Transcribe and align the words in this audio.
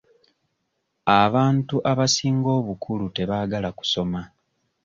Abantu 1.21 1.75
abasinga 1.91 2.49
obukulu 2.59 3.05
tebaagala 3.15 3.69
kusoma. 3.77 4.21